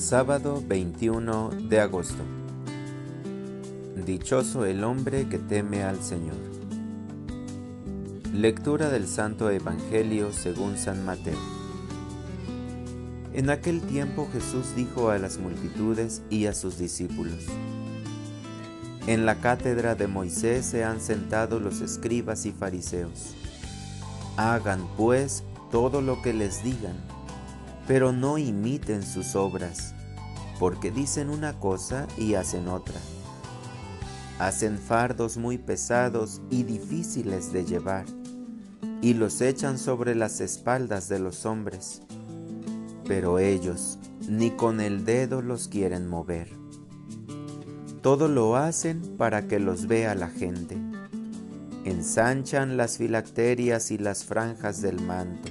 [0.00, 2.22] Sábado 21 de agosto.
[4.06, 6.38] Dichoso el hombre que teme al Señor.
[8.32, 11.38] Lectura del Santo Evangelio según San Mateo.
[13.34, 17.44] En aquel tiempo Jesús dijo a las multitudes y a sus discípulos,
[19.06, 23.34] En la cátedra de Moisés se han sentado los escribas y fariseos.
[24.38, 26.96] Hagan pues todo lo que les digan
[27.90, 29.96] pero no imiten sus obras,
[30.60, 32.94] porque dicen una cosa y hacen otra.
[34.38, 38.04] Hacen fardos muy pesados y difíciles de llevar,
[39.02, 42.02] y los echan sobre las espaldas de los hombres,
[43.08, 46.48] pero ellos ni con el dedo los quieren mover.
[48.02, 50.76] Todo lo hacen para que los vea la gente.
[51.84, 55.50] Ensanchan las filacterias y las franjas del manto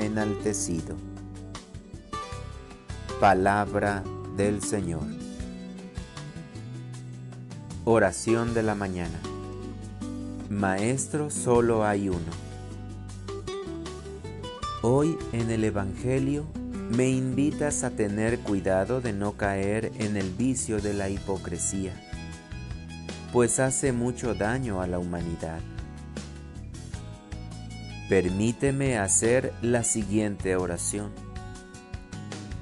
[0.00, 0.96] enaltecido.
[3.20, 4.02] Palabra
[4.36, 5.06] del Señor.
[7.84, 9.18] Oración de la mañana.
[10.50, 12.18] Maestro solo hay uno.
[14.82, 16.44] Hoy en el Evangelio
[16.90, 21.92] me invitas a tener cuidado de no caer en el vicio de la hipocresía,
[23.32, 25.60] pues hace mucho daño a la humanidad.
[28.08, 31.10] Permíteme hacer la siguiente oración.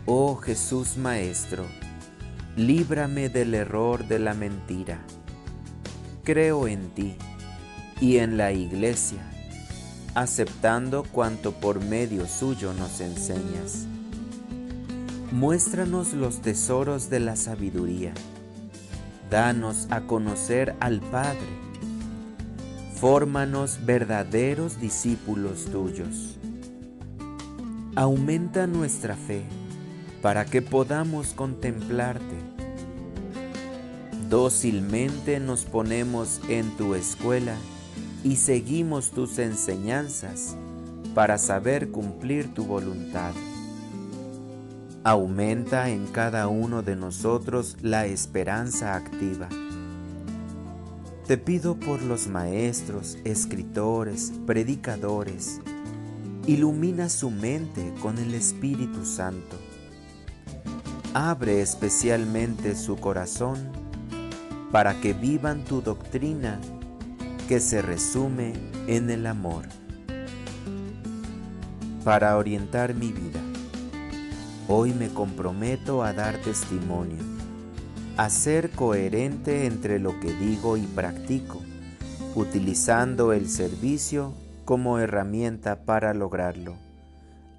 [0.04, 1.64] Oh Jesús Maestro,
[2.56, 4.98] líbrame del error de la mentira.
[6.24, 7.14] Creo en ti
[8.00, 9.20] y en la Iglesia,
[10.16, 13.86] aceptando cuanto por medio suyo nos enseñas.
[15.30, 18.12] Muéstranos los tesoros de la sabiduría.
[19.30, 21.65] Danos a conocer al Padre
[22.96, 26.38] Fórmanos verdaderos discípulos tuyos.
[27.94, 29.42] Aumenta nuestra fe
[30.22, 32.36] para que podamos contemplarte.
[34.30, 37.56] Dócilmente nos ponemos en tu escuela
[38.24, 40.56] y seguimos tus enseñanzas
[41.14, 43.34] para saber cumplir tu voluntad.
[45.04, 49.50] Aumenta en cada uno de nosotros la esperanza activa
[51.26, 55.60] te pido por los maestros, escritores, predicadores,
[56.46, 59.56] ilumina su mente con el Espíritu Santo.
[61.14, 63.72] Abre especialmente su corazón
[64.70, 66.60] para que vivan tu doctrina
[67.48, 68.52] que se resume
[68.86, 69.64] en el amor.
[72.04, 73.40] Para orientar mi vida,
[74.68, 77.35] hoy me comprometo a dar testimonio
[78.16, 81.60] a ser coherente entre lo que digo y practico,
[82.34, 84.32] utilizando el servicio
[84.64, 86.74] como herramienta para lograrlo.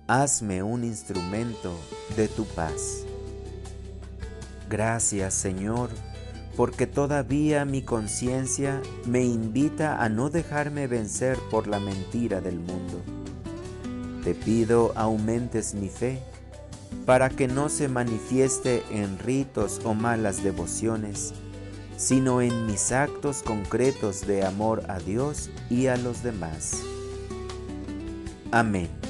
[0.08, 1.74] Hazme un instrumento
[2.16, 3.04] de tu paz.
[4.68, 5.90] Gracias Señor,
[6.56, 13.02] porque todavía mi conciencia me invita a no dejarme vencer por la mentira del mundo.
[14.24, 16.22] Te pido aumentes mi fe
[17.06, 21.34] para que no se manifieste en ritos o malas devociones,
[21.96, 26.82] sino en mis actos concretos de amor a Dios y a los demás.
[28.52, 29.07] Amén.